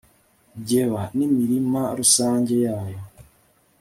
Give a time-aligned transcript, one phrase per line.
[0.67, 3.01] geba n'imirima rusange yayo